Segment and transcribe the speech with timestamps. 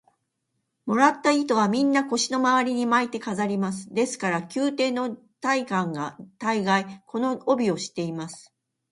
[0.87, 3.93] もらった糸は、みんな腰のまわりに巻いて飾ります。
[3.93, 8.51] ですから、宮廷の大官は大がい、この帯をしています。